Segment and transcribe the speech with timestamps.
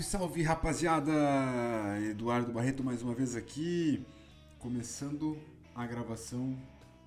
[0.00, 1.12] Salve, salve rapaziada!
[2.10, 4.04] Eduardo Barreto mais uma vez aqui,
[4.58, 5.38] começando
[5.74, 6.56] a gravação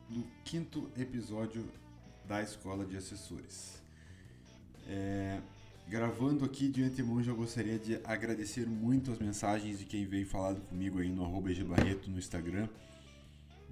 [0.09, 1.65] do quinto episódio
[2.27, 3.81] da Escola de Assessores.
[4.87, 5.39] É,
[5.87, 10.61] gravando aqui de antemão, já gostaria de agradecer muito as mensagens de quem veio falado
[10.61, 12.67] comigo aí no arroba Barreto no Instagram.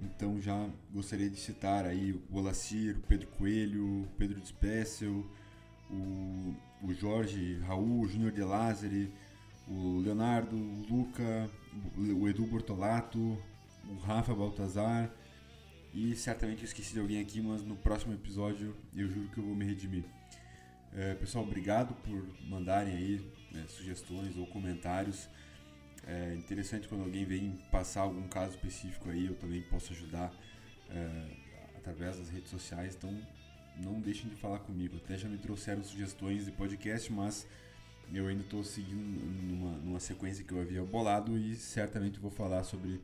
[0.00, 5.24] Então já gostaria de citar aí o Olacir, o Pedro Coelho, o Pedro Despessel,
[5.92, 9.12] o, o Jorge Raul, o Júnior de Lázari,
[9.68, 11.50] o Leonardo, o Luca,
[11.96, 13.38] o Edu Bortolato,
[13.88, 15.10] o Rafa Baltazar
[15.94, 19.44] e certamente eu esqueci de alguém aqui, mas no próximo episódio eu juro que eu
[19.44, 20.04] vou me redimir.
[20.94, 25.28] É, pessoal, obrigado por mandarem aí né, sugestões ou comentários.
[26.06, 30.32] É interessante quando alguém vem passar algum caso específico aí, eu também posso ajudar
[30.90, 31.26] é,
[31.76, 32.94] através das redes sociais.
[32.96, 33.14] Então
[33.76, 34.96] não deixem de falar comigo.
[34.96, 37.46] Até já me trouxeram sugestões de podcast, mas
[38.12, 38.98] eu ainda estou seguindo
[39.42, 43.00] numa, numa, sequência que eu havia bolado e certamente vou falar sobre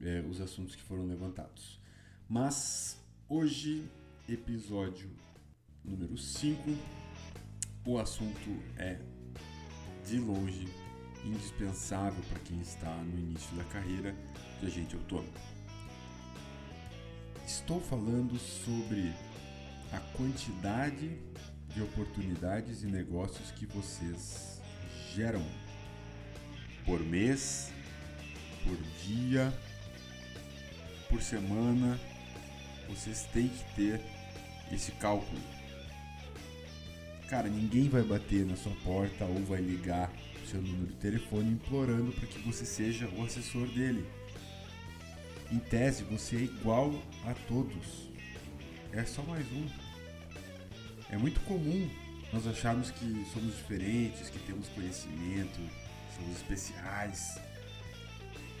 [0.00, 1.80] é, os assuntos que foram levantados.
[2.28, 3.88] Mas hoje,
[4.28, 5.10] episódio
[5.84, 6.62] número 5,
[7.86, 8.98] o assunto é
[10.06, 10.68] de longe
[11.24, 14.14] indispensável para quem está no início da carreira
[14.60, 15.32] de agente autônomo.
[17.46, 19.12] Estou falando sobre
[19.94, 21.16] a quantidade
[21.68, 24.60] de oportunidades e negócios que vocês
[25.14, 25.44] geram
[26.84, 27.70] por mês,
[28.64, 29.52] por dia,
[31.08, 31.98] por semana.
[32.88, 34.00] Vocês têm que ter
[34.72, 35.40] esse cálculo.
[37.28, 41.52] Cara, ninguém vai bater na sua porta ou vai ligar o seu número de telefone
[41.52, 44.04] implorando para que você seja o assessor dele.
[45.50, 46.92] Em tese, você é igual
[47.26, 48.08] a todos.
[48.92, 49.83] É só mais um.
[51.14, 51.88] É muito comum
[52.32, 55.60] nós acharmos que somos diferentes, que temos conhecimento,
[56.16, 57.40] somos especiais.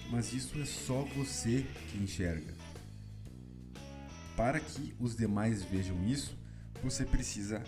[0.08, 2.54] Mas isso é só você que enxerga.
[4.36, 6.38] Para que os demais vejam isso,
[6.80, 7.60] você precisa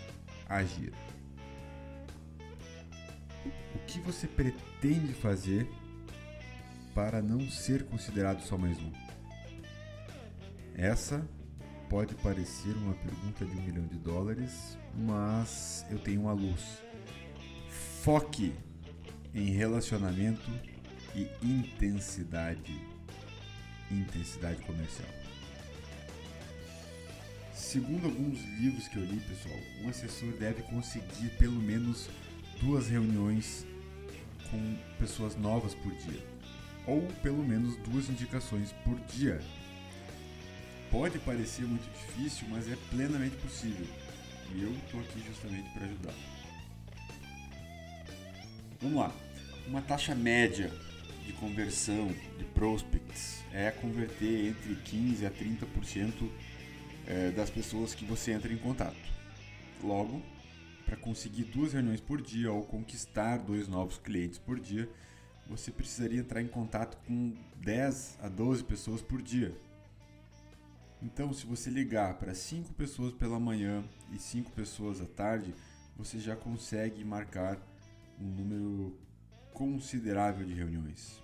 [0.47, 0.93] agir.
[3.75, 5.69] O que você pretende fazer
[6.95, 8.93] para não ser considerado só mais um?
[10.75, 11.27] Essa
[11.89, 16.83] pode parecer uma pergunta de um milhão de dólares, mas eu tenho uma luz.
[18.01, 18.53] Foque
[19.33, 20.49] em relacionamento
[21.15, 22.79] e intensidade.
[23.89, 25.09] Intensidade comercial.
[27.53, 32.09] Segundo alguns livros que eu li, pessoal, um assessor deve conseguir pelo menos
[32.61, 33.65] duas reuniões
[34.49, 36.25] com pessoas novas por dia,
[36.85, 39.41] ou pelo menos duas indicações por dia
[40.91, 43.85] Pode parecer muito difícil, mas é plenamente possível.
[44.55, 46.13] E eu estou aqui justamente para ajudar.
[48.81, 49.13] Vamos lá.
[49.67, 50.71] Uma taxa média
[51.25, 56.29] de conversão de prospects é converter entre 15 a 30%
[57.05, 58.95] é, das pessoas que você entra em contato.
[59.83, 60.21] Logo,
[60.85, 64.89] para conseguir duas reuniões por dia ou conquistar dois novos clientes por dia,
[65.49, 69.53] você precisaria entrar em contato com 10 a 12 pessoas por dia.
[71.01, 75.53] Então, se você ligar para 5 pessoas pela manhã e 5 pessoas à tarde,
[75.95, 77.57] você já consegue marcar
[78.19, 78.97] um número
[79.53, 81.21] considerável de reuniões.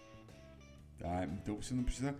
[0.99, 1.25] Tá?
[1.25, 2.15] Então, você não precisa,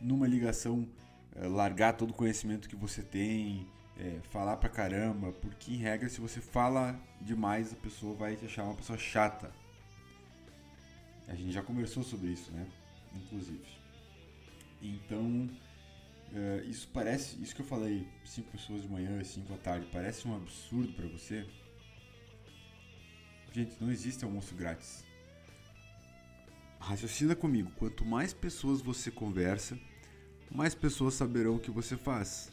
[0.00, 0.86] numa ligação,
[1.34, 3.66] eh, largar todo o conhecimento que você tem,
[3.98, 8.44] é, falar pra caramba, porque em regra, se você fala demais, a pessoa vai te
[8.44, 9.50] achar uma pessoa chata.
[11.28, 12.66] A gente já conversou sobre isso, né?
[13.14, 13.64] Inclusive.
[14.82, 15.48] Então,
[16.32, 19.86] Uh, isso parece, isso que eu falei, cinco pessoas de manhã e cinco à tarde,
[19.92, 21.46] parece um absurdo para você?
[23.52, 25.04] Gente, não existe almoço grátis.
[26.80, 29.78] Raciocina comigo, quanto mais pessoas você conversa,
[30.50, 32.50] mais pessoas saberão o que você faz.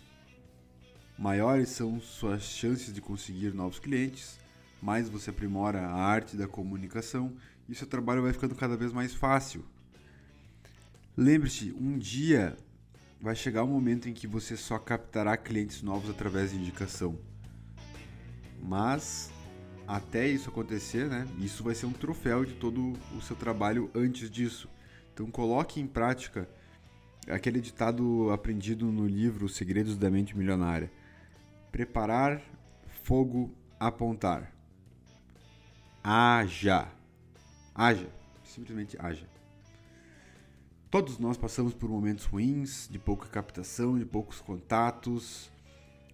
[1.17, 4.37] Maiores são suas chances de conseguir novos clientes,
[4.81, 7.33] mais você aprimora a arte da comunicação
[7.69, 9.65] e seu trabalho vai ficando cada vez mais fácil.
[11.15, 12.57] Lembre-se, um dia
[13.21, 17.17] vai chegar o um momento em que você só captará clientes novos através de indicação.
[18.61, 19.31] Mas
[19.87, 21.27] até isso acontecer, né?
[21.39, 24.69] Isso vai ser um troféu de todo o seu trabalho antes disso.
[25.13, 26.47] Então coloque em prática
[27.27, 30.91] aquele ditado aprendido no livro Segredos da Mente Milionária.
[31.71, 32.41] Preparar,
[33.03, 34.53] fogo, apontar.
[36.03, 36.87] Haja.
[37.75, 38.09] Haja.
[38.43, 39.27] Simplesmente haja.
[40.91, 45.51] Todos nós passamos por momentos ruins, de pouca captação, de poucos contatos.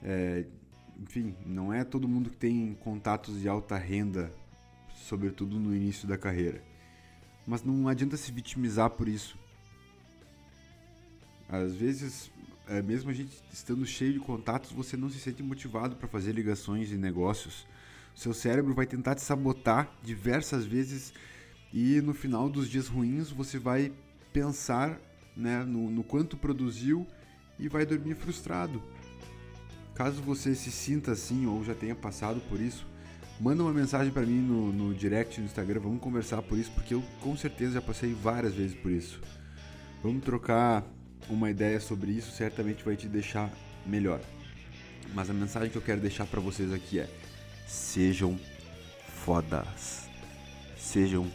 [0.04, 0.46] É,
[1.00, 4.34] enfim, não é todo mundo que tem contatos de alta renda
[5.06, 6.62] sobretudo no início da carreira.
[7.46, 9.38] Mas não adianta se vitimizar por isso.
[11.48, 12.32] Às vezes,
[12.68, 16.34] é, mesmo a gente estando cheio de contatos, você não se sente motivado para fazer
[16.34, 17.68] ligações e negócios.
[18.16, 21.14] Seu cérebro vai tentar te sabotar diversas vezes
[21.72, 23.92] e no final dos dias ruins você vai
[24.36, 25.00] pensar
[25.34, 27.08] né, no, no quanto produziu
[27.58, 28.84] e vai dormir frustrado.
[29.94, 32.86] Caso você se sinta assim ou já tenha passado por isso,
[33.40, 36.94] manda uma mensagem para mim no, no direct no Instagram, vamos conversar por isso, porque
[36.94, 39.22] eu com certeza já passei várias vezes por isso.
[40.04, 40.84] Vamos trocar
[41.30, 43.50] uma ideia sobre isso, certamente vai te deixar
[43.86, 44.20] melhor.
[45.14, 47.10] Mas a mensagem que eu quero deixar para vocês aqui é:
[47.66, 48.38] sejam
[49.24, 50.10] fodas,
[50.78, 51.26] sejam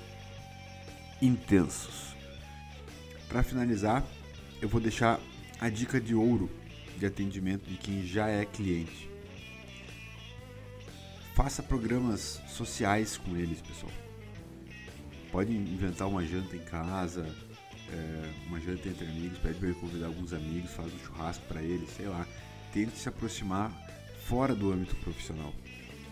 [1.22, 2.09] intensos.
[3.30, 4.04] Para finalizar,
[4.60, 5.20] eu vou deixar
[5.60, 6.50] a dica de ouro
[6.98, 9.08] de atendimento de quem já é cliente.
[11.36, 13.92] Faça programas sociais com eles, pessoal.
[15.30, 17.24] Pode inventar uma janta em casa,
[17.92, 21.88] é, uma janta entre amigos, pede para convidar alguns amigos, faz um churrasco para eles,
[21.90, 22.26] sei lá.
[22.72, 23.70] Tente se aproximar
[24.26, 25.54] fora do âmbito profissional.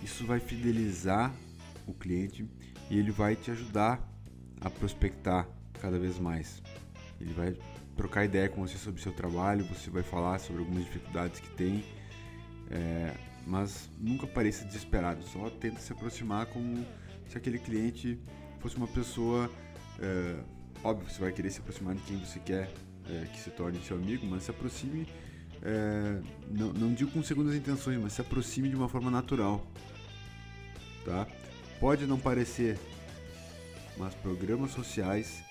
[0.05, 1.35] Isso vai fidelizar
[1.85, 2.49] o cliente
[2.89, 4.01] e ele vai te ajudar
[4.61, 5.49] a prospectar
[5.81, 6.63] cada vez mais.
[7.21, 7.57] Ele vai
[7.97, 11.51] trocar ideia com você sobre o seu trabalho, você vai falar sobre algumas dificuldades que
[11.51, 11.85] tem,
[12.71, 13.13] é,
[13.47, 16.87] mas nunca pareça desesperado, só tenta se aproximar como
[17.27, 18.19] se aquele cliente
[18.61, 19.51] fosse uma pessoa.
[19.99, 20.37] É,
[20.85, 22.71] óbvio, você vai querer se aproximar de quem você quer
[23.09, 25.09] é, que se torne seu amigo, mas se aproxime,
[25.63, 29.67] é, não, não digo com segundas intenções, mas se aproxime de uma forma natural.
[31.05, 31.27] Tá?
[31.81, 32.79] Pode não parecer,
[33.97, 35.48] mas programas sociais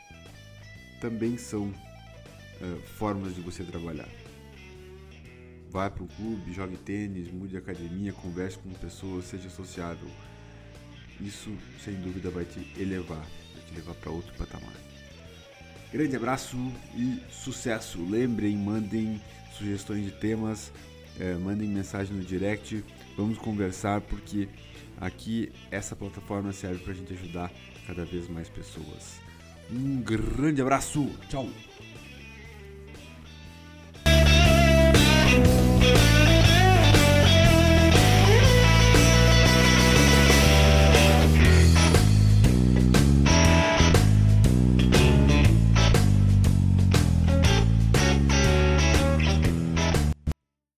[0.99, 4.07] também são uh, formas de você trabalhar.
[5.69, 10.07] Vá para um clube, jogue tênis, mude de academia, converse com pessoas, seja sociável.
[11.19, 11.51] Isso,
[11.83, 13.17] sem dúvida, vai te elevar,
[13.53, 14.73] vai te levar para outro patamar.
[15.91, 16.57] Grande abraço
[16.95, 18.03] e sucesso!
[18.09, 19.21] Lembrem, mandem
[19.57, 20.71] sugestões de temas,
[21.19, 22.83] é, mandem mensagem no direct,
[23.15, 24.47] vamos conversar porque
[24.99, 27.51] aqui essa plataforma serve para a gente ajudar
[27.85, 29.26] cada vez mais pessoas.
[29.71, 31.09] Um grande abraço.
[31.29, 31.47] Tchau.